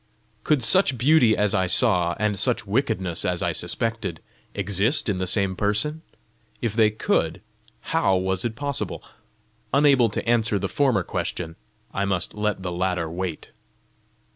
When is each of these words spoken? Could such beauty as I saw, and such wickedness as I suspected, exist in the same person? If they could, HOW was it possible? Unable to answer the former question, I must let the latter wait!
Could 0.43 0.63
such 0.63 0.97
beauty 0.97 1.37
as 1.37 1.53
I 1.53 1.67
saw, 1.67 2.15
and 2.19 2.35
such 2.35 2.65
wickedness 2.65 3.23
as 3.23 3.43
I 3.43 3.51
suspected, 3.51 4.19
exist 4.55 5.07
in 5.09 5.19
the 5.19 5.27
same 5.27 5.55
person? 5.55 6.01
If 6.59 6.73
they 6.73 6.89
could, 6.89 7.39
HOW 7.93 8.15
was 8.17 8.43
it 8.43 8.55
possible? 8.55 9.03
Unable 9.71 10.09
to 10.09 10.27
answer 10.27 10.57
the 10.57 10.67
former 10.67 11.03
question, 11.03 11.55
I 11.93 12.05
must 12.05 12.33
let 12.33 12.63
the 12.63 12.71
latter 12.71 13.11
wait! 13.11 13.51